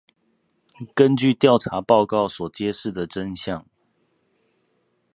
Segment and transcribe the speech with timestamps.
[0.79, 3.67] 依據調查報告所揭示的真相